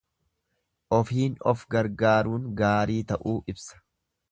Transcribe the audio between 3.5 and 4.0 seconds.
ibsa.